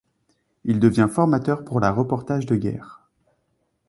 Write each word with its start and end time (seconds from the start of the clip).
Il 0.63 0.79
devient 0.79 1.05
formateur 1.07 1.63
pour 1.63 1.79
la 1.79 1.91
reportage 1.91 2.47
de 2.47 2.55
guerre. 2.55 3.07